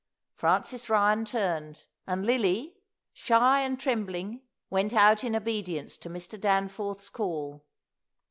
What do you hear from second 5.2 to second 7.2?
in obedience to Mr. Danforth's